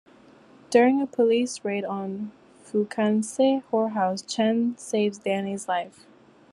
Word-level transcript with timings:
During 0.71 0.99
a 0.99 1.05
police 1.05 1.63
raid 1.63 1.85
on 1.85 2.31
a 2.59 2.63
Fukienese 2.67 3.61
whorehouse, 3.71 4.25
Chen 4.27 4.75
saves 4.75 5.19
Danny's 5.19 5.67
life. 5.67 6.07